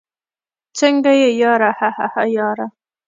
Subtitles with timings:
[0.79, 2.67] څنګه يې ياره؟ هههه ياره